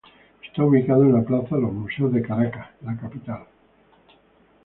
Está 0.43 0.63
ubicado 0.63 1.03
en 1.03 1.13
la 1.13 1.21
Plaza 1.21 1.57
Los 1.57 1.71
Museos 1.73 2.11
de 2.11 2.23
Caracas, 2.23 2.71
la 2.81 2.97
capital. 2.97 3.45